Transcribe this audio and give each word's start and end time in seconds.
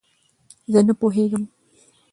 زه 0.71 0.79
نه 0.87 0.93
پوهېږم 0.99 1.43